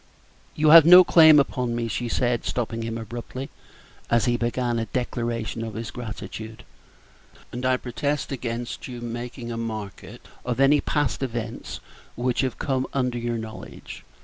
"You 0.55 0.69
have 0.71 0.83
no 0.83 1.03
claim 1.03 1.37
upon 1.39 1.75
me," 1.75 1.87
she 1.87 2.09
said, 2.09 2.43
stopping 2.43 2.81
him 2.81 2.97
abruptly, 2.97 3.51
as 4.09 4.25
he 4.25 4.35
began 4.35 4.79
a 4.79 4.85
declaration 4.87 5.63
of 5.63 5.75
his 5.75 5.91
gratitude, 5.91 6.63
"and 7.51 7.63
I 7.67 7.77
protest 7.77 8.31
against 8.31 8.87
your 8.87 9.03
making 9.03 9.51
a 9.51 9.57
market 9.57 10.27
of 10.43 10.59
any 10.59 10.81
past 10.81 11.21
events 11.21 11.81
which 12.15 12.41
have 12.41 12.57
come 12.57 12.87
under 12.93 13.19
your 13.19 13.37
knowledge. 13.37 14.03